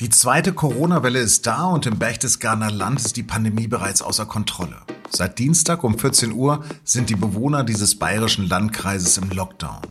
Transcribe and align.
Die 0.00 0.08
zweite 0.08 0.54
Corona-Welle 0.54 1.18
ist 1.18 1.46
da 1.46 1.64
und 1.64 1.84
im 1.84 1.98
Berchtesgadener 1.98 2.70
Land 2.70 3.00
ist 3.00 3.18
die 3.18 3.22
Pandemie 3.22 3.66
bereits 3.66 4.00
außer 4.00 4.24
Kontrolle. 4.24 4.76
Seit 5.10 5.38
Dienstag 5.38 5.84
um 5.84 5.98
14 5.98 6.32
Uhr 6.32 6.64
sind 6.84 7.10
die 7.10 7.16
Bewohner 7.16 7.64
dieses 7.64 7.98
bayerischen 7.98 8.48
Landkreises 8.48 9.18
im 9.18 9.28
Lockdown. 9.28 9.82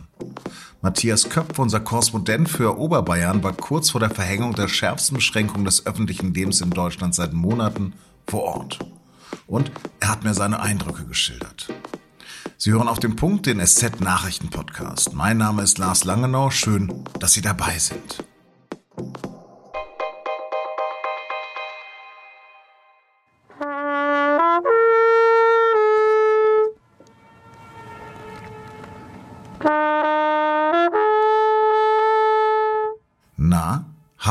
Matthias 0.82 1.28
Köpf, 1.28 1.60
unser 1.60 1.78
Korrespondent 1.78 2.48
für 2.48 2.76
Oberbayern, 2.76 3.44
war 3.44 3.52
kurz 3.52 3.90
vor 3.90 4.00
der 4.00 4.10
Verhängung 4.10 4.52
der 4.56 4.66
schärfsten 4.66 5.14
Beschränkung 5.14 5.64
des 5.64 5.86
öffentlichen 5.86 6.34
Lebens 6.34 6.60
in 6.60 6.70
Deutschland 6.70 7.14
seit 7.14 7.32
Monaten 7.32 7.92
vor 8.26 8.42
Ort. 8.42 8.80
Und 9.46 9.70
er 10.00 10.08
hat 10.08 10.24
mir 10.24 10.34
seine 10.34 10.58
Eindrücke 10.58 11.04
geschildert. 11.04 11.68
Sie 12.56 12.72
hören 12.72 12.88
auf 12.88 12.98
den 12.98 13.14
Punkt 13.14 13.46
den 13.46 13.64
SZ 13.64 14.00
Nachrichten 14.00 14.50
Podcast. 14.50 15.14
Mein 15.14 15.38
Name 15.38 15.62
ist 15.62 15.78
Lars 15.78 16.02
Langenau. 16.02 16.50
Schön, 16.50 17.04
dass 17.20 17.32
Sie 17.34 17.42
dabei 17.42 17.78
sind. 17.78 18.24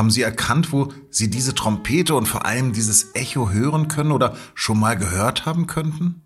Haben 0.00 0.10
Sie 0.10 0.22
erkannt, 0.22 0.72
wo 0.72 0.94
Sie 1.10 1.28
diese 1.28 1.54
Trompete 1.54 2.14
und 2.14 2.24
vor 2.24 2.46
allem 2.46 2.72
dieses 2.72 3.14
Echo 3.14 3.50
hören 3.50 3.88
können 3.88 4.12
oder 4.12 4.34
schon 4.54 4.80
mal 4.80 4.96
gehört 4.96 5.44
haben 5.44 5.66
könnten? 5.66 6.22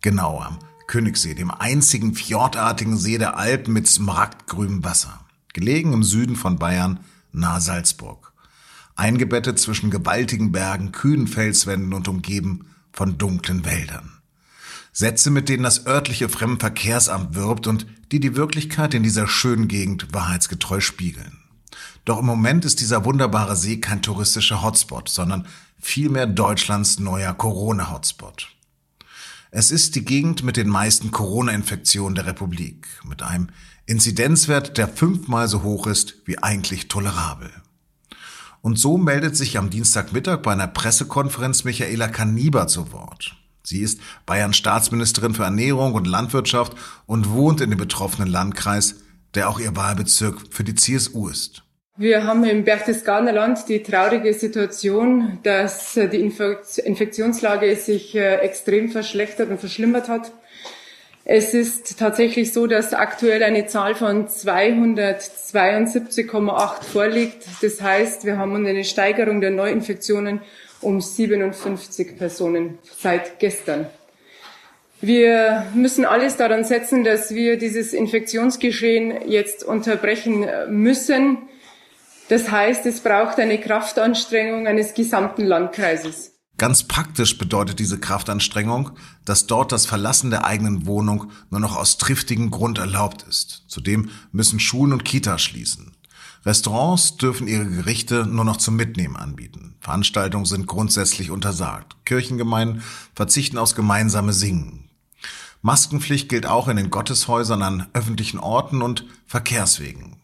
Genau 0.00 0.40
am 0.40 0.60
Königssee, 0.86 1.34
dem 1.34 1.50
einzigen 1.50 2.14
fjordartigen 2.14 2.96
See 2.96 3.18
der 3.18 3.36
Alpen 3.36 3.74
mit 3.74 3.88
smaragdgrünem 3.88 4.84
Wasser, 4.84 5.18
gelegen 5.52 5.92
im 5.92 6.04
Süden 6.04 6.36
von 6.36 6.56
Bayern, 6.60 7.00
nahe 7.32 7.60
Salzburg, 7.60 8.32
eingebettet 8.94 9.58
zwischen 9.58 9.90
gewaltigen 9.90 10.52
Bergen, 10.52 10.92
kühnen 10.92 11.26
Felswänden 11.26 11.92
und 11.92 12.06
umgeben 12.06 12.66
von 12.92 13.18
dunklen 13.18 13.64
Wäldern. 13.64 14.20
Sätze, 14.92 15.32
mit 15.32 15.48
denen 15.48 15.64
das 15.64 15.84
örtliche 15.84 16.28
Fremdenverkehrsamt 16.28 17.34
wirbt 17.34 17.66
und 17.66 17.88
die 18.12 18.20
die 18.20 18.36
Wirklichkeit 18.36 18.94
in 18.94 19.02
dieser 19.02 19.26
schönen 19.26 19.66
Gegend 19.66 20.14
wahrheitsgetreu 20.14 20.78
spiegeln. 20.78 21.39
Doch 22.10 22.18
im 22.18 22.26
Moment 22.26 22.64
ist 22.64 22.80
dieser 22.80 23.04
wunderbare 23.04 23.54
See 23.54 23.76
kein 23.76 24.02
touristischer 24.02 24.64
Hotspot, 24.64 25.08
sondern 25.08 25.46
vielmehr 25.78 26.26
Deutschlands 26.26 26.98
neuer 26.98 27.32
Corona-Hotspot. 27.34 28.48
Es 29.52 29.70
ist 29.70 29.94
die 29.94 30.04
Gegend 30.04 30.42
mit 30.42 30.56
den 30.56 30.68
meisten 30.68 31.12
Corona-Infektionen 31.12 32.16
der 32.16 32.26
Republik, 32.26 32.88
mit 33.04 33.22
einem 33.22 33.50
Inzidenzwert, 33.86 34.76
der 34.76 34.88
fünfmal 34.88 35.46
so 35.46 35.62
hoch 35.62 35.86
ist 35.86 36.16
wie 36.24 36.42
eigentlich 36.42 36.88
tolerabel. 36.88 37.52
Und 38.60 38.76
so 38.76 38.98
meldet 38.98 39.36
sich 39.36 39.56
am 39.56 39.70
Dienstagmittag 39.70 40.38
bei 40.38 40.50
einer 40.50 40.66
Pressekonferenz 40.66 41.62
Michaela 41.62 42.08
Kaniber 42.08 42.66
zu 42.66 42.90
Wort. 42.90 43.36
Sie 43.62 43.82
ist 43.82 44.00
Bayerns 44.26 44.56
Staatsministerin 44.56 45.36
für 45.36 45.44
Ernährung 45.44 45.94
und 45.94 46.08
Landwirtschaft 46.08 46.72
und 47.06 47.30
wohnt 47.30 47.60
in 47.60 47.70
dem 47.70 47.78
betroffenen 47.78 48.28
Landkreis, 48.28 48.96
der 49.34 49.48
auch 49.48 49.60
ihr 49.60 49.76
Wahlbezirk 49.76 50.40
für 50.50 50.64
die 50.64 50.74
CSU 50.74 51.28
ist. 51.28 51.62
Wir 52.00 52.24
haben 52.24 52.42
im 52.44 52.64
Berchtesgadener 52.64 53.32
Land 53.32 53.68
die 53.68 53.82
traurige 53.82 54.32
Situation, 54.32 55.38
dass 55.42 55.98
äh, 55.98 56.08
die 56.08 56.22
Infektionslage 56.22 57.76
sich 57.76 58.16
äh, 58.16 58.36
extrem 58.36 58.88
verschlechtert 58.88 59.50
und 59.50 59.60
verschlimmert 59.60 60.08
hat. 60.08 60.32
Es 61.26 61.52
ist 61.52 61.98
tatsächlich 61.98 62.54
so, 62.54 62.66
dass 62.66 62.94
aktuell 62.94 63.42
eine 63.42 63.66
Zahl 63.66 63.94
von 63.94 64.28
272,8 64.28 66.84
vorliegt. 66.84 67.44
Das 67.60 67.82
heißt, 67.82 68.24
wir 68.24 68.38
haben 68.38 68.56
eine 68.56 68.82
Steigerung 68.84 69.42
der 69.42 69.50
Neuinfektionen 69.50 70.40
um 70.80 71.02
57 71.02 72.16
Personen 72.16 72.78
seit 72.96 73.38
gestern. 73.38 73.84
Wir 75.02 75.66
müssen 75.74 76.06
alles 76.06 76.38
daran 76.38 76.64
setzen, 76.64 77.04
dass 77.04 77.34
wir 77.34 77.58
dieses 77.58 77.92
Infektionsgeschehen 77.92 79.28
jetzt 79.28 79.62
unterbrechen 79.62 80.46
müssen. 80.70 81.36
Das 82.30 82.48
heißt, 82.48 82.86
es 82.86 83.00
braucht 83.00 83.40
eine 83.40 83.58
Kraftanstrengung 83.58 84.68
eines 84.68 84.94
gesamten 84.94 85.44
Landkreises. 85.44 86.30
Ganz 86.58 86.84
praktisch 86.84 87.36
bedeutet 87.36 87.80
diese 87.80 87.98
Kraftanstrengung, 87.98 88.92
dass 89.24 89.48
dort 89.48 89.72
das 89.72 89.84
Verlassen 89.84 90.30
der 90.30 90.44
eigenen 90.44 90.86
Wohnung 90.86 91.32
nur 91.50 91.58
noch 91.58 91.74
aus 91.74 91.98
triftigem 91.98 92.52
Grund 92.52 92.78
erlaubt 92.78 93.24
ist. 93.28 93.64
Zudem 93.66 94.10
müssen 94.30 94.60
Schulen 94.60 94.92
und 94.92 95.04
Kitas 95.04 95.42
schließen. 95.42 95.96
Restaurants 96.46 97.16
dürfen 97.16 97.48
ihre 97.48 97.66
Gerichte 97.66 98.24
nur 98.26 98.44
noch 98.44 98.58
zum 98.58 98.76
Mitnehmen 98.76 99.16
anbieten. 99.16 99.74
Veranstaltungen 99.80 100.44
sind 100.44 100.68
grundsätzlich 100.68 101.32
untersagt. 101.32 101.96
Kirchengemeinden 102.04 102.84
verzichten 103.12 103.58
aufs 103.58 103.74
gemeinsame 103.74 104.32
Singen. 104.32 104.88
Maskenpflicht 105.62 106.28
gilt 106.28 106.46
auch 106.46 106.68
in 106.68 106.76
den 106.76 106.90
Gotteshäusern 106.90 107.62
an 107.62 107.88
öffentlichen 107.92 108.38
Orten 108.38 108.82
und 108.82 109.04
Verkehrswegen. 109.26 110.19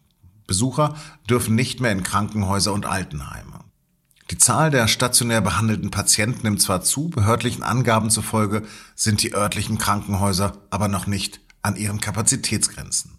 Besucher 0.47 0.95
dürfen 1.29 1.55
nicht 1.55 1.79
mehr 1.79 1.91
in 1.91 2.03
Krankenhäuser 2.03 2.73
und 2.73 2.85
Altenheime. 2.85 3.65
Die 4.31 4.37
Zahl 4.37 4.71
der 4.71 4.87
stationär 4.87 5.41
behandelten 5.41 5.91
Patienten 5.91 6.41
nimmt 6.43 6.61
zwar 6.61 6.81
zu, 6.81 7.09
behördlichen 7.09 7.63
Angaben 7.63 8.09
zufolge 8.09 8.63
sind 8.95 9.21
die 9.23 9.33
örtlichen 9.33 9.77
Krankenhäuser 9.77 10.57
aber 10.69 10.87
noch 10.87 11.07
nicht 11.07 11.39
an 11.61 11.75
ihren 11.75 12.01
Kapazitätsgrenzen. 12.01 13.17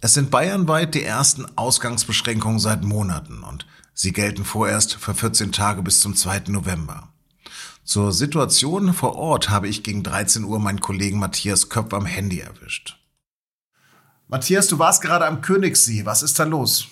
Es 0.00 0.12
sind 0.12 0.30
bayernweit 0.30 0.94
die 0.94 1.02
ersten 1.02 1.46
Ausgangsbeschränkungen 1.56 2.58
seit 2.58 2.84
Monaten 2.84 3.42
und 3.42 3.66
sie 3.94 4.12
gelten 4.12 4.44
vorerst 4.44 4.96
für 4.96 5.14
14 5.14 5.52
Tage 5.52 5.82
bis 5.82 6.00
zum 6.00 6.14
2. 6.14 6.44
November. 6.48 7.08
Zur 7.84 8.12
Situation 8.12 8.92
vor 8.92 9.16
Ort 9.16 9.48
habe 9.48 9.68
ich 9.68 9.82
gegen 9.82 10.02
13 10.02 10.44
Uhr 10.44 10.58
meinen 10.58 10.80
Kollegen 10.80 11.18
Matthias 11.18 11.70
Köpf 11.70 11.94
am 11.94 12.04
Handy 12.04 12.40
erwischt. 12.40 12.98
Matthias, 14.34 14.66
du 14.66 14.80
warst 14.80 15.00
gerade 15.00 15.26
am 15.26 15.42
Königssee. 15.42 16.04
Was 16.06 16.24
ist 16.24 16.40
da 16.40 16.42
los? 16.42 16.88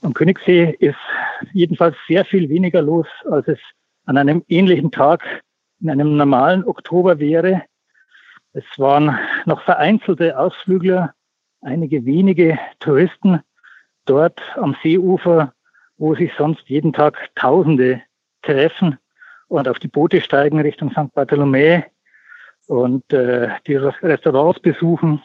Am 0.00 0.14
Königssee 0.14 0.74
ist 0.78 0.96
jedenfalls 1.52 1.94
sehr 2.08 2.24
viel 2.24 2.48
weniger 2.48 2.80
los, 2.80 3.06
als 3.30 3.46
es 3.48 3.58
an 4.06 4.16
einem 4.16 4.42
ähnlichen 4.48 4.90
Tag 4.90 5.42
in 5.82 5.90
einem 5.90 6.16
normalen 6.16 6.64
Oktober 6.64 7.18
wäre. 7.18 7.64
Es 8.54 8.64
waren 8.78 9.18
noch 9.44 9.60
vereinzelte 9.64 10.38
Ausflügler, 10.38 11.12
einige 11.60 12.06
wenige 12.06 12.58
Touristen 12.80 13.40
dort 14.06 14.40
am 14.56 14.74
Seeufer, 14.82 15.52
wo 15.98 16.14
sich 16.14 16.32
sonst 16.38 16.66
jeden 16.70 16.94
Tag 16.94 17.18
Tausende 17.34 18.00
treffen 18.40 18.96
und 19.48 19.68
auf 19.68 19.80
die 19.80 19.88
Boote 19.88 20.22
steigen 20.22 20.60
Richtung 20.60 20.92
St. 20.92 21.12
Bartholomä 21.12 21.84
und 22.68 23.12
äh, 23.12 23.50
die 23.66 23.76
Restaurants 23.76 24.60
besuchen 24.60 25.20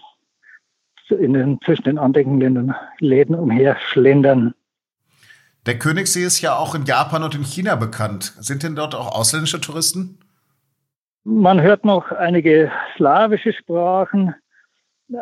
in 1.15 1.33
den, 1.33 1.59
zwischen 1.61 1.83
den 1.83 1.97
andeckenden 1.97 2.73
Läden 2.99 3.35
umherschlendern. 3.35 4.53
Der 5.65 5.77
Königssee 5.77 6.23
ist 6.23 6.41
ja 6.41 6.55
auch 6.55 6.73
in 6.73 6.85
Japan 6.85 7.23
und 7.23 7.35
in 7.35 7.43
China 7.43 7.75
bekannt. 7.75 8.33
Sind 8.39 8.63
denn 8.63 8.75
dort 8.75 8.95
auch 8.95 9.15
ausländische 9.15 9.59
Touristen? 9.61 10.19
Man 11.23 11.61
hört 11.61 11.85
noch 11.85 12.11
einige 12.11 12.71
slawische 12.95 13.53
Sprachen. 13.53 14.33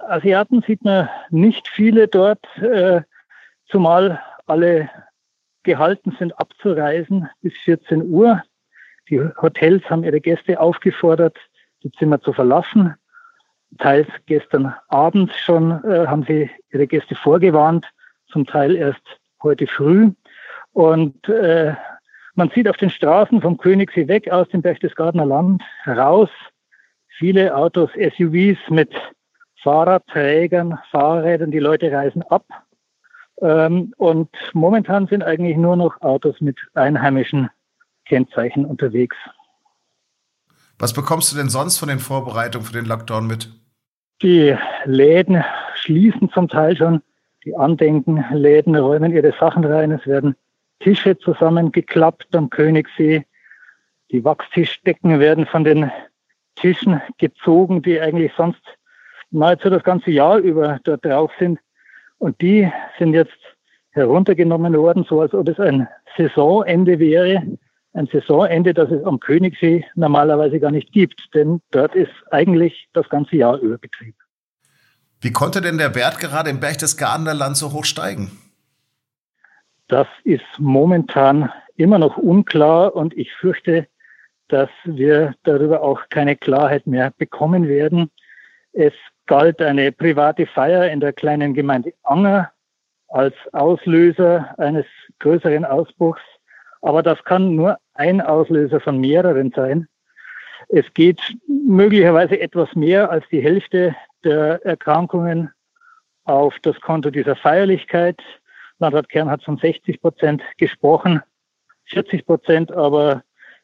Asiaten 0.08 0.62
sieht 0.62 0.84
man 0.84 1.10
nicht 1.30 1.68
viele 1.68 2.08
dort, 2.08 2.46
äh, 2.58 3.02
zumal 3.68 4.22
alle 4.46 4.90
gehalten 5.64 6.16
sind 6.18 6.38
abzureisen 6.40 7.30
bis 7.42 7.54
14 7.66 8.10
Uhr. 8.10 8.42
Die 9.10 9.20
Hotels 9.42 9.90
haben 9.90 10.04
ihre 10.04 10.22
Gäste 10.22 10.60
aufgefordert, 10.60 11.38
die 11.84 11.92
Zimmer 11.92 12.22
zu 12.22 12.32
verlassen 12.32 12.96
teils 13.80 14.08
gestern 14.26 14.74
Abend 14.90 15.32
schon 15.34 15.84
äh, 15.84 16.08
haben 16.08 16.24
sie 16.24 16.50
ihre 16.72 16.88
Gäste 16.88 17.16
vorgewarnt, 17.16 17.86
zum 18.32 18.46
Teil 18.46 18.76
erst 18.76 19.02
heute 19.44 19.68
früh. 19.68 20.12
Und 20.74 21.28
äh, 21.30 21.76
man 22.36 22.50
sieht 22.50 22.68
auf 22.68 22.78
den 22.78 22.90
Straßen 22.90 23.42
vom 23.42 23.58
Königssee 23.58 24.08
weg 24.08 24.30
aus 24.32 24.48
dem 24.50 24.62
Berchtesgadener 24.62 25.26
Land 25.26 25.64
raus 25.86 26.30
viele 27.18 27.56
Autos, 27.56 27.90
SUVs 27.94 28.58
mit 28.70 28.94
Fahrradträgern, 29.64 30.78
Fahrrädern. 30.92 31.52
Die 31.52 31.60
Leute 31.60 31.92
reisen 31.92 32.24
ab. 32.24 32.46
Ähm, 33.42 33.94
und 33.98 34.30
momentan 34.54 35.08
sind 35.08 35.24
eigentlich 35.24 35.58
nur 35.58 35.76
noch 35.76 36.02
Autos 36.02 36.40
mit 36.42 36.58
einheimischen 36.74 37.50
Kennzeichen 38.06 38.66
unterwegs. 38.66 39.18
Was 40.80 40.94
bekommst 40.94 41.32
du 41.32 41.38
denn 41.38 41.50
sonst 41.50 41.80
von 41.80 41.90
den 41.90 42.00
Vorbereitungen 42.00 42.66
für 42.66 42.74
den 42.74 42.86
Lockdown 42.86 43.26
mit? 43.26 43.50
Die 44.22 44.56
Läden 44.86 45.44
schließen 45.76 46.30
zum 46.32 46.48
Teil 46.48 46.78
schon. 46.78 47.02
Die 47.46 47.56
Andenkenläden 47.56 48.76
räumen 48.76 49.12
ihre 49.12 49.34
Sachen 49.40 49.64
rein. 49.64 49.92
Es 49.92 50.06
werden 50.06 50.36
Tische 50.80 51.18
zusammengeklappt 51.18 52.36
am 52.36 52.50
Königssee. 52.50 53.26
Die 54.12 54.24
Wachstischdecken 54.24 55.20
werden 55.20 55.46
von 55.46 55.64
den 55.64 55.92
Tischen 56.56 57.02
gezogen, 57.18 57.82
die 57.82 58.00
eigentlich 58.00 58.32
sonst 58.38 58.62
nahezu 59.32 59.70
das 59.70 59.84
ganze 59.84 60.12
Jahr 60.12 60.38
über 60.38 60.80
dort 60.84 61.06
drauf 61.06 61.32
sind. 61.40 61.60
Und 62.20 62.40
die 62.42 62.72
sind 62.98 63.14
jetzt 63.14 63.38
heruntergenommen 63.92 64.76
worden, 64.76 65.06
so 65.08 65.22
als 65.22 65.34
ob 65.34 65.48
es 65.50 65.60
ein 65.60 65.88
Saisonende 66.16 67.00
wäre. 67.00 67.44
Ein 67.98 68.08
Saisonende, 68.14 68.76
das 68.76 68.92
es 68.92 69.04
am 69.06 69.20
Königssee 69.20 69.84
normalerweise 69.96 70.60
gar 70.60 70.70
nicht 70.70 70.92
gibt, 70.92 71.34
denn 71.34 71.62
dort 71.72 71.96
ist 71.96 72.12
eigentlich 72.30 72.88
das 72.94 73.10
ganze 73.10 73.38
Jahr 73.38 73.58
über 73.58 73.80
Betrieb. 73.80 74.14
Wie 75.20 75.32
konnte 75.32 75.62
denn 75.62 75.80
der 75.80 75.96
Wert 75.96 76.20
gerade 76.20 76.52
im 76.52 76.60
Berchtesgadener 76.60 77.34
Land 77.34 77.58
so 77.58 77.74
hoch 77.74 77.86
steigen? 77.86 78.38
Das 79.88 80.06
ist 80.24 80.46
momentan 80.60 81.52
immer 81.76 81.98
noch 81.98 82.18
unklar 82.18 82.96
und 82.96 83.18
ich 83.18 83.34
fürchte, 83.34 83.88
dass 84.48 84.70
wir 84.86 85.34
darüber 85.42 85.82
auch 85.82 86.02
keine 86.12 86.36
Klarheit 86.36 86.86
mehr 86.86 87.12
bekommen 87.18 87.68
werden. 87.68 88.12
Es 88.74 88.94
galt 89.26 89.60
eine 89.60 89.92
private 89.92 90.46
Feier 90.46 90.92
in 90.92 91.00
der 91.00 91.14
kleinen 91.14 91.56
Gemeinde 91.56 91.96
Anger 92.04 92.52
als 93.08 93.34
Auslöser 93.54 94.54
eines 94.60 94.86
größeren 95.18 95.66
Ausbruchs. 95.66 96.22
Aber 96.82 97.04
das 97.04 97.24
kann 97.24 97.56
nur 97.56 97.78
ein 97.94 98.22
Auslöser 98.22 98.80
von 98.80 99.00
mehreren 99.00 99.52
sein. 99.56 99.88
Es 100.70 100.86
geht 100.94 101.22
möglicherweise 101.48 102.40
etwas 102.40 102.74
mehr 102.76 103.10
als 103.10 103.26
die 103.30 103.42
Hälfte 103.42 103.96
der 104.24 104.66
Erkrankungen 104.66 105.52
auf 106.26 106.56
das 106.62 106.80
Konto 106.82 107.10
dieser 107.10 107.36
Feierlichkeit. 107.36 108.20
Landrat 108.80 109.10
Kern 109.10 109.30
hat 109.30 109.44
von 109.44 109.58
60 109.58 110.02
Prozent 110.02 110.42
gesprochen, 110.58 111.22
40 111.86 112.26
Prozent, 112.26 112.72
aber 112.72 113.24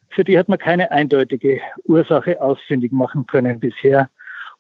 für 0.10 0.24
die 0.24 0.38
hat 0.38 0.48
man 0.48 0.60
keine 0.60 0.92
eindeutige 0.92 1.60
Ursache 1.83 2.42
ausfindig 2.42 2.92
machen 2.92 3.25
können 3.27 3.60
bisher. 3.60 4.10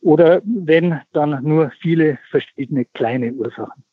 Oder 0.01 0.41
wenn, 0.43 0.99
dann 1.13 1.43
nur 1.43 1.71
viele 1.81 2.19
verschiedene 2.29 2.85
kleine 2.85 3.31
Ursachen. 3.31 3.83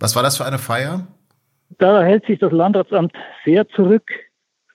Was 0.00 0.16
war 0.16 0.22
das 0.22 0.36
für 0.36 0.44
eine 0.44 0.58
Feier? 0.58 1.06
Da 1.78 2.02
hält 2.02 2.26
sich 2.26 2.38
das 2.38 2.52
Landratsamt 2.52 3.12
sehr 3.44 3.68
zurück. 3.68 4.10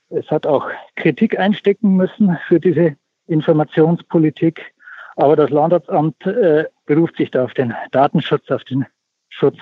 Es 0.10 0.30
hat 0.32 0.46
auch 0.46 0.70
Kritik 0.96 1.38
einstecken 1.38 1.96
müssen 1.96 2.38
für 2.48 2.60
diese 2.60 2.96
Informationspolitik. 3.28 4.74
Aber 5.16 5.36
das 5.36 5.50
Landratsamt 5.50 6.26
äh, 6.26 6.66
beruft 6.86 7.18
sich 7.18 7.32
da 7.32 7.44
auf 7.44 7.54
den 7.54 7.74
Datenschutz, 7.92 8.50
auf 8.52 8.64
den 8.64 8.86
Schutz 9.30 9.58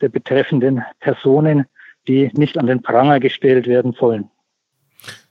der 0.00 0.08
betreffenden 0.10 0.84
Personen, 1.00 1.66
die 2.06 2.30
nicht 2.34 2.58
an 2.58 2.66
den 2.66 2.82
Pranger 2.82 3.18
gestellt 3.18 3.66
werden 3.66 3.92
sollen. 3.92 4.30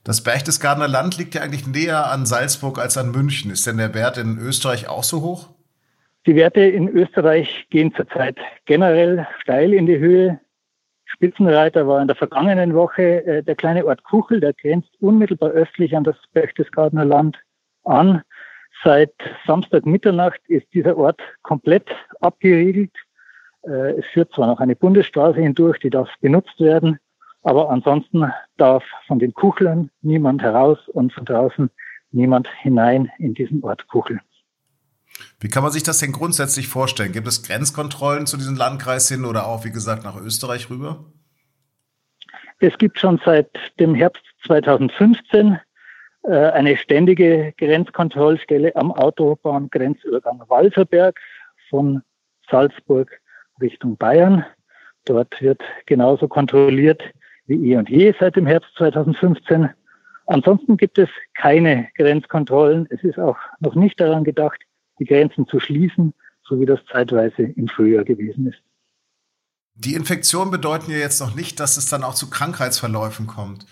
Das 0.04 0.22
Berchtesgadener 0.22 0.88
Land 0.88 1.18
liegt 1.18 1.34
ja 1.34 1.42
eigentlich 1.42 1.66
näher 1.66 2.10
an 2.10 2.26
Salzburg 2.26 2.78
als 2.78 2.96
an 2.96 3.10
München. 3.10 3.50
Ist 3.50 3.66
denn 3.66 3.76
der 3.76 3.94
Wert 3.94 4.18
in 4.18 4.38
Österreich 4.38 4.88
auch 4.88 5.04
so 5.04 5.22
hoch? 5.22 5.48
Die 6.26 6.34
Werte 6.34 6.60
in 6.60 6.88
Österreich 6.88 7.66
gehen 7.70 7.94
zurzeit 7.94 8.36
generell 8.66 9.26
steil 9.40 9.72
in 9.72 9.86
die 9.86 9.98
Höhe. 9.98 10.40
Spitzenreiter 11.18 11.88
war 11.88 12.00
in 12.00 12.06
der 12.06 12.14
vergangenen 12.14 12.74
Woche 12.74 13.26
äh, 13.26 13.42
der 13.42 13.56
kleine 13.56 13.84
Ort 13.84 14.04
Kuchel, 14.04 14.38
der 14.38 14.52
grenzt 14.52 14.90
unmittelbar 15.00 15.50
östlich 15.50 15.96
an 15.96 16.04
das 16.04 16.14
Berchtesgadener 16.32 17.04
Land 17.04 17.36
an. 17.82 18.22
Seit 18.84 19.12
Samstag 19.44 19.84
Mitternacht 19.84 20.40
ist 20.46 20.72
dieser 20.72 20.96
Ort 20.96 21.20
komplett 21.42 21.88
abgeriegelt. 22.20 22.92
Äh, 23.62 23.98
es 23.98 24.06
führt 24.12 24.32
zwar 24.32 24.46
noch 24.46 24.60
eine 24.60 24.76
Bundesstraße 24.76 25.40
hindurch, 25.40 25.80
die 25.80 25.90
darf 25.90 26.08
benutzt 26.20 26.60
werden, 26.60 27.00
aber 27.42 27.68
ansonsten 27.68 28.30
darf 28.56 28.84
von 29.08 29.18
den 29.18 29.34
Kuchlern 29.34 29.90
niemand 30.02 30.42
heraus 30.42 30.78
und 30.86 31.12
von 31.12 31.24
draußen 31.24 31.68
niemand 32.12 32.46
hinein 32.62 33.10
in 33.18 33.34
diesen 33.34 33.64
Ort 33.64 33.88
Kuchel. 33.88 34.20
Wie 35.40 35.48
kann 35.48 35.62
man 35.62 35.70
sich 35.70 35.84
das 35.84 35.98
denn 35.98 36.12
grundsätzlich 36.12 36.66
vorstellen? 36.66 37.12
Gibt 37.12 37.28
es 37.28 37.44
Grenzkontrollen 37.44 38.26
zu 38.26 38.36
diesem 38.36 38.56
Landkreis 38.56 39.08
hin 39.08 39.24
oder 39.24 39.46
auch, 39.46 39.64
wie 39.64 39.70
gesagt, 39.70 40.02
nach 40.02 40.16
Österreich 40.16 40.68
rüber? 40.68 41.04
Es 42.58 42.76
gibt 42.78 42.98
schon 42.98 43.20
seit 43.24 43.48
dem 43.78 43.94
Herbst 43.94 44.24
2015 44.46 45.60
äh, 46.24 46.30
eine 46.30 46.76
ständige 46.76 47.54
Grenzkontrollstelle 47.56 48.74
am 48.74 48.90
Autobahngrenzübergang 48.90 50.42
Walserberg 50.48 51.20
von 51.70 52.02
Salzburg 52.50 53.20
Richtung 53.60 53.96
Bayern. 53.96 54.44
Dort 55.04 55.40
wird 55.40 55.62
genauso 55.86 56.26
kontrolliert 56.26 57.02
wie 57.46 57.70
eh 57.70 57.76
und 57.76 57.88
je 57.88 58.12
seit 58.18 58.34
dem 58.34 58.46
Herbst 58.46 58.70
2015. 58.76 59.70
Ansonsten 60.26 60.76
gibt 60.76 60.98
es 60.98 61.08
keine 61.34 61.88
Grenzkontrollen. 61.94 62.88
Es 62.90 63.02
ist 63.04 63.18
auch 63.20 63.38
noch 63.60 63.76
nicht 63.76 64.00
daran 64.00 64.24
gedacht, 64.24 64.60
die 64.98 65.04
Grenzen 65.04 65.46
zu 65.46 65.60
schließen, 65.60 66.14
so 66.42 66.60
wie 66.60 66.66
das 66.66 66.80
zeitweise 66.90 67.42
im 67.42 67.68
Frühjahr 67.68 68.04
gewesen 68.04 68.48
ist. 68.48 68.58
Die 69.74 69.94
Infektionen 69.94 70.50
bedeuten 70.50 70.90
ja 70.90 70.98
jetzt 70.98 71.20
noch 71.20 71.34
nicht, 71.34 71.60
dass 71.60 71.76
es 71.76 71.88
dann 71.88 72.02
auch 72.02 72.14
zu 72.14 72.30
Krankheitsverläufen 72.30 73.26
kommt. 73.26 73.64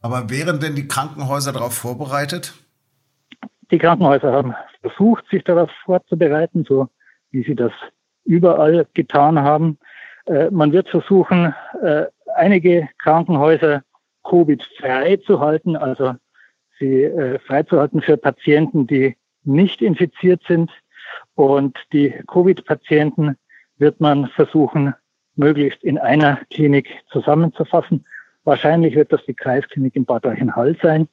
Aber 0.00 0.28
wären 0.30 0.58
denn 0.58 0.74
die 0.74 0.88
Krankenhäuser 0.88 1.52
darauf 1.52 1.74
vorbereitet? 1.74 2.54
Die 3.70 3.78
Krankenhäuser 3.78 4.32
haben 4.32 4.54
versucht, 4.80 5.24
sich 5.30 5.44
darauf 5.44 5.70
vorzubereiten, 5.84 6.64
so 6.68 6.88
wie 7.30 7.44
sie 7.44 7.54
das 7.54 7.72
überall 8.24 8.86
getan 8.94 9.38
haben. 9.38 9.78
Äh, 10.26 10.50
man 10.50 10.72
wird 10.72 10.88
versuchen, 10.88 11.54
äh, 11.82 12.06
einige 12.34 12.88
Krankenhäuser 12.98 13.82
Covid-frei 14.24 15.16
zu 15.18 15.40
halten, 15.40 15.76
also 15.76 16.14
sie 16.78 17.04
äh, 17.04 17.38
freizuhalten 17.38 18.02
für 18.02 18.16
Patienten, 18.16 18.86
die 18.86 19.16
nicht 19.44 19.82
infiziert 19.82 20.42
sind. 20.46 20.70
Und 21.34 21.76
die 21.92 22.14
Covid-Patienten 22.26 23.36
wird 23.78 24.00
man 24.00 24.28
versuchen, 24.28 24.94
möglichst 25.36 25.82
in 25.82 25.98
einer 25.98 26.40
Klinik 26.50 26.88
zusammenzufassen. 27.10 28.04
Wahrscheinlich 28.44 28.94
wird 28.94 29.12
das 29.12 29.24
die 29.24 29.34
Kreisklinik 29.34 29.96
in 29.96 30.04
Bad 30.04 30.26
Reichenhall 30.26 30.76
sein. 30.82 31.08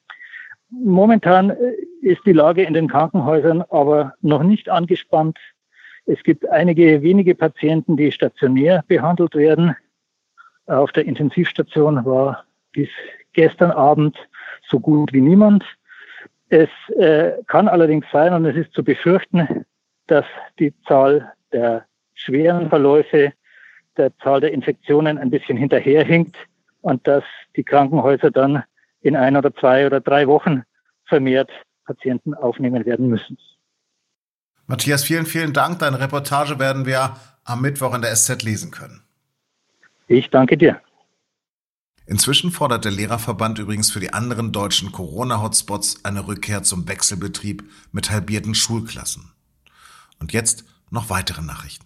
Momentan 0.72 1.56
ist 2.02 2.22
die 2.26 2.34
Lage 2.34 2.64
in 2.64 2.74
den 2.74 2.88
Krankenhäusern 2.88 3.64
aber 3.70 4.14
noch 4.22 4.44
nicht 4.44 4.70
angespannt. 4.70 5.38
Es 6.06 6.22
gibt 6.24 6.48
einige 6.50 7.02
wenige 7.02 7.36
Patienten, 7.36 7.98
die 7.98 8.12
stationär 8.12 8.84
behandelt 8.88 9.36
werden. 9.36 9.76
Auf 10.66 10.92
der 10.92 11.06
Intensivstation 11.06 12.06
war 12.06 12.46
bis 12.72 12.90
gestern 13.34 13.72
Abend 13.72 14.18
so 14.68 14.80
gut 14.80 15.14
wie 15.14 15.22
niemand. 15.22 15.64
Es 16.50 16.70
äh, 16.98 17.34
kann 17.48 17.68
allerdings 17.68 18.06
sein, 18.12 18.34
und 18.34 18.46
es 18.46 18.56
ist 18.56 18.74
zu 18.74 18.84
befürchten, 18.84 19.66
dass 20.08 20.26
die 20.58 20.74
Zahl 20.88 21.32
der 21.52 21.86
schweren 22.16 22.70
Verläufe, 22.70 23.34
der 23.98 24.18
Zahl 24.18 24.42
der 24.42 24.52
Infektionen 24.52 25.18
ein 25.18 25.30
bisschen 25.30 25.58
hinterherhinkt 25.58 26.36
und 26.82 27.08
dass 27.08 27.24
die 27.56 27.64
Krankenhäuser 27.64 28.32
dann 28.32 28.64
in 29.02 29.16
ein 29.16 29.38
oder 29.38 29.54
zwei 29.54 29.86
oder 29.86 30.02
drei 30.02 30.28
Wochen 30.28 30.64
vermehrt 31.06 31.50
Patienten 31.86 32.34
aufnehmen 32.34 32.86
werden 32.86 33.08
müssen. 33.08 33.38
Matthias, 34.68 35.04
vielen, 35.04 35.26
vielen 35.26 35.54
Dank. 35.54 35.80
Deine 35.80 36.00
Reportage 36.00 36.60
werden 36.60 36.86
wir 36.86 37.16
am 37.44 37.62
Mittwoch 37.62 37.96
in 37.96 38.02
der 38.02 38.16
SZ 38.16 38.44
lesen 38.44 38.72
können. 38.72 39.02
Ich 40.08 40.30
danke 40.30 40.58
dir. 40.58 40.80
Inzwischen 42.10 42.52
fordert 42.52 42.86
der 42.86 42.92
Lehrerverband 42.92 43.60
übrigens 43.60 43.92
für 43.92 44.00
die 44.00 44.14
anderen 44.14 44.52
deutschen 44.52 44.92
Corona-Hotspots 44.92 46.06
eine 46.06 46.26
Rückkehr 46.26 46.64
zum 46.64 46.88
Wechselbetrieb 46.88 47.70
mit 47.92 48.10
halbierten 48.10 48.56
Schulklassen. 48.56 49.32
Und 50.18 50.34
jetzt 50.34 50.64
noch 50.90 51.12
weitere 51.12 51.44
Nachrichten. 51.44 51.86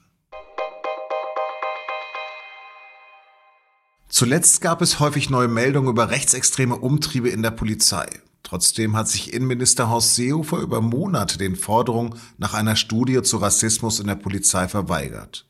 Zuletzt 4.08 4.62
gab 4.62 4.82
es 4.82 5.02
häufig 5.02 5.30
neue 5.30 5.50
Meldungen 5.50 5.90
über 5.90 6.10
rechtsextreme 6.10 6.78
Umtriebe 6.78 7.28
in 7.28 7.42
der 7.42 7.52
Polizei. 7.52 8.08
Trotzdem 8.44 8.96
hat 8.96 9.10
sich 9.10 9.34
Innenminister 9.34 9.90
Horst 9.90 10.16
Seehofer 10.16 10.60
über 10.60 10.80
Monate 10.80 11.38
den 11.38 11.58
Forderungen 11.58 12.16
nach 12.38 12.54
einer 12.54 12.78
Studie 12.78 13.24
zu 13.24 13.38
Rassismus 13.38 14.00
in 14.00 14.08
der 14.08 14.16
Polizei 14.16 14.70
verweigert. 14.70 15.50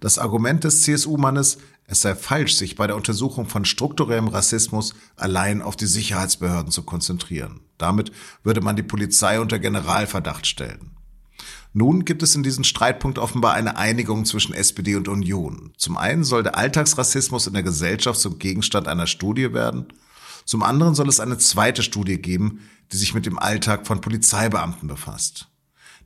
Das 0.00 0.18
Argument 0.18 0.64
des 0.64 0.82
CSU-Mannes, 0.82 1.58
es 1.86 2.00
sei 2.00 2.14
falsch, 2.14 2.54
sich 2.54 2.76
bei 2.76 2.86
der 2.86 2.96
Untersuchung 2.96 3.46
von 3.46 3.64
strukturellem 3.64 4.28
Rassismus 4.28 4.94
allein 5.16 5.62
auf 5.62 5.76
die 5.76 5.86
Sicherheitsbehörden 5.86 6.70
zu 6.70 6.82
konzentrieren. 6.82 7.60
Damit 7.78 8.12
würde 8.42 8.60
man 8.60 8.76
die 8.76 8.82
Polizei 8.82 9.40
unter 9.40 9.58
Generalverdacht 9.58 10.46
stellen. 10.46 10.90
Nun 11.72 12.04
gibt 12.04 12.22
es 12.22 12.36
in 12.36 12.44
diesem 12.44 12.64
Streitpunkt 12.64 13.18
offenbar 13.18 13.54
eine 13.54 13.76
Einigung 13.76 14.24
zwischen 14.24 14.54
SPD 14.54 14.94
und 14.94 15.08
Union. 15.08 15.72
Zum 15.76 15.96
einen 15.96 16.22
soll 16.22 16.42
der 16.42 16.56
Alltagsrassismus 16.56 17.46
in 17.46 17.54
der 17.54 17.64
Gesellschaft 17.64 18.20
zum 18.20 18.38
Gegenstand 18.38 18.86
einer 18.86 19.08
Studie 19.08 19.52
werden 19.52 19.88
zum 20.44 20.62
anderen 20.62 20.94
soll 20.94 21.08
es 21.08 21.20
eine 21.20 21.38
zweite 21.38 21.82
Studie 21.82 22.20
geben, 22.20 22.68
die 22.92 22.96
sich 22.96 23.14
mit 23.14 23.26
dem 23.26 23.38
Alltag 23.38 23.86
von 23.86 24.00
Polizeibeamten 24.00 24.88
befasst. 24.88 25.48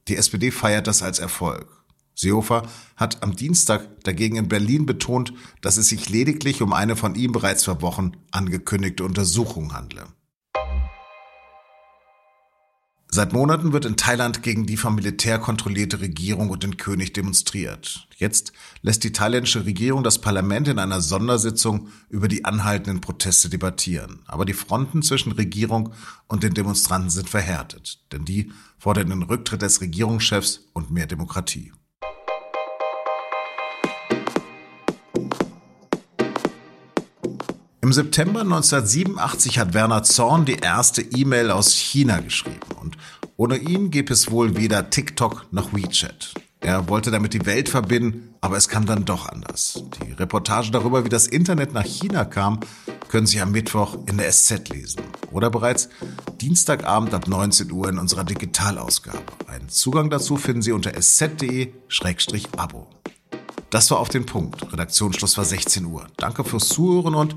Die 0.07 0.17
SPD 0.17 0.51
feiert 0.51 0.87
das 0.87 1.03
als 1.03 1.19
Erfolg. 1.19 1.78
Seehofer 2.19 2.63
hat 2.97 3.23
am 3.23 3.37
Dienstag 3.37 4.03
dagegen 4.03 4.37
in 4.37 4.49
Berlin 4.49 4.87
betont, 4.87 5.33
dass 5.61 5.77
es 5.77 5.89
sich 5.89 6.09
lediglich 6.09 6.63
um 6.63 6.73
eine 6.73 6.97
von 6.97 7.15
ihm 7.15 7.31
bereits 7.31 7.65
vor 7.65 7.81
Wochen 7.81 8.13
angekündigte 8.33 9.05
Untersuchung 9.05 9.73
handle. 9.73 10.07
Seit 13.11 13.33
Monaten 13.33 13.73
wird 13.73 13.85
in 13.85 13.97
Thailand 13.97 14.43
gegen 14.43 14.67
die 14.67 14.77
vom 14.77 14.97
Militär 14.97 15.39
kontrollierte 15.39 16.01
Regierung 16.01 16.51
und 16.51 16.63
den 16.63 16.77
König 16.77 17.15
demonstriert. 17.15 18.07
Jetzt 18.17 18.53
lässt 18.83 19.03
die 19.03 19.13
thailändische 19.13 19.65
Regierung 19.65 20.03
das 20.03 20.21
Parlament 20.21 20.69
in 20.69 20.79
einer 20.79 21.01
Sondersitzung 21.01 21.89
über 22.11 22.29
die 22.29 22.45
anhaltenden 22.45 23.01
Proteste 23.01 23.49
debattieren. 23.49 24.21
Aber 24.27 24.45
die 24.45 24.53
Fronten 24.53 25.03
zwischen 25.03 25.33
Regierung 25.33 25.95
und 26.27 26.43
den 26.43 26.53
Demonstranten 26.53 27.11
sind 27.11 27.31
verhärtet, 27.31 28.01
denn 28.13 28.25
die 28.25 28.51
fordern 28.77 29.09
den 29.09 29.23
Rücktritt 29.23 29.63
des 29.63 29.81
Regierungschefs 29.81 30.69
und 30.75 30.91
mehr 30.91 31.07
Demokratie. 31.07 31.73
Im 37.81 37.93
September 37.93 38.41
1987 38.41 39.61
hat 39.61 39.73
Werner 39.73 40.03
Zorn 40.03 40.45
die 40.45 40.57
erste 40.57 41.01
E-Mail 41.01 41.53
aus 41.53 41.73
China 41.73 42.19
geschrieben 42.19 42.59
und 42.81 42.99
ohne 43.37 43.57
ihn 43.57 43.93
gäbe 43.93 44.13
es 44.13 44.33
wohl 44.33 44.57
weder 44.57 44.91
TikTok 44.91 45.47
noch 45.53 45.73
WeChat. 45.73 46.35
Er 46.59 46.89
wollte 46.89 47.13
damit 47.13 47.35
die 47.35 47.47
Welt 47.47 47.69
verbinden, 47.69 48.35
aber 48.41 48.57
es 48.57 48.69
kam 48.69 48.85
dann 48.85 49.05
doch 49.05 49.29
anders. 49.29 49.81
Die 50.03 50.11
Reportage 50.11 50.73
darüber, 50.73 51.05
wie 51.05 51.09
das 51.09 51.29
Internet 51.29 51.73
nach 51.73 51.85
China 51.85 52.25
kam, 52.25 52.59
können 53.09 53.29
Sie 53.29 53.41
am 53.41 53.53
Mittwoch 53.53 53.97
in 54.07 54.19
der 54.19 54.33
SZ 54.33 54.71
lesen. 54.71 55.03
Oder 55.31 55.49
bereits 55.49 55.89
Dienstagabend 56.41 57.15
ab 57.15 57.29
19 57.29 57.71
Uhr 57.71 57.89
in 57.89 57.99
unserer 57.99 58.25
Digitalausgabe. 58.25 59.23
Einen 59.47 59.69
Zugang 59.69 60.11
dazu 60.11 60.37
finden 60.37 60.63
Sie 60.63 60.73
unter 60.73 60.95
sz.de-abo. 61.01 62.89
Das 63.71 63.91
war 63.91 63.99
auf 63.99 64.09
den 64.09 64.25
Punkt. 64.27 64.73
Redaktionsschluss 64.73 65.37
war 65.37 65.45
16 65.45 65.85
Uhr. 65.85 66.07
Danke 66.17 66.43
fürs 66.43 66.69
Zuhören 66.69 67.15
und 67.15 67.37